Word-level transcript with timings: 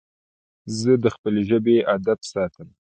زه 0.77 0.91
د 1.03 1.05
خپلي 1.15 1.41
ژبي 1.49 1.75
ادب 1.95 2.19
ساتم. 2.31 2.67